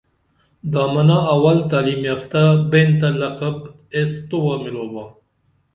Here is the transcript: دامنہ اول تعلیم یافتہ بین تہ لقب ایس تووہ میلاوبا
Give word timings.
دامنہ 0.71 1.17
اول 1.33 1.57
تعلیم 1.69 2.01
یافتہ 2.09 2.41
بین 2.69 2.89
تہ 2.99 3.09
لقب 3.19 3.57
ایس 3.95 4.11
تووہ 4.29 4.55
میلاوبا 4.63 5.05